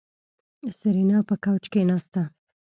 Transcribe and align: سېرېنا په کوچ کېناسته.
سېرېنا 0.77 1.19
په 1.27 1.35
کوچ 1.43 1.63
کېناسته. 1.73 2.21